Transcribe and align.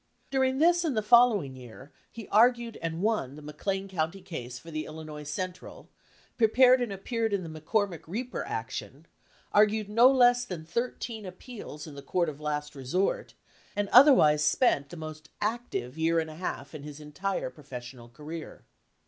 Dur 0.31 0.43
ing 0.43 0.57
this 0.57 0.83
and 0.83 0.97
the 0.97 1.03
following 1.03 1.55
year 1.55 1.91
he 2.11 2.27
argued 2.29 2.75
and 2.81 3.03
won 3.03 3.35
the 3.35 3.41
McLean 3.43 3.87
County 3.87 4.19
case 4.23 4.57
for 4.57 4.71
the 4.71 4.85
Illinois 4.87 5.21
Central, 5.21 5.91
prepared 6.39 6.81
and 6.81 6.91
appeared 6.91 7.33
in 7.33 7.43
the 7.43 7.61
McCor 7.61 7.87
mick 7.87 8.07
reaper 8.07 8.43
action, 8.43 9.05
argued 9.53 9.89
no 9.89 10.09
less 10.09 10.43
than 10.43 10.65
thirteen 10.65 11.23
appeals 11.23 11.85
in 11.85 11.93
the 11.93 12.01
court 12.01 12.29
of 12.29 12.41
last 12.41 12.73
resort, 12.73 13.35
and 13.75 13.89
otherwise 13.89 14.43
spent 14.43 14.89
the 14.89 14.97
most 14.97 15.29
active 15.39 15.99
year 15.99 16.19
and 16.19 16.31
a 16.31 16.35
half 16.35 16.73
in 16.73 16.81
his 16.81 16.99
entire 16.99 17.51
professional 17.51 18.09
career. 18.09 18.63